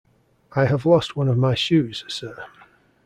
I 0.53 0.65
have 0.65 0.83
lost 0.87 1.15
one 1.15 1.27
of 1.27 1.37
my 1.37 1.53
shoes, 1.53 2.03
sir. 2.07 2.45